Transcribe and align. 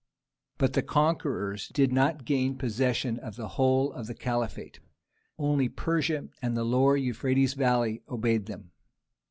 But 0.57 0.73
the 0.73 0.81
conquerors 0.81 1.67
did 1.67 1.93
not 1.93 2.25
gain 2.25 2.57
possession 2.57 3.19
of 3.19 3.35
the 3.35 3.49
whole 3.49 3.93
of 3.93 4.07
the 4.07 4.15
Caliphate; 4.15 4.79
only 5.37 5.69
Persia 5.69 6.27
and 6.41 6.57
the 6.57 6.63
Lower 6.63 6.97
Euphrates 6.97 7.53
Valley 7.53 8.01
obeyed 8.09 8.47
them. 8.47 8.71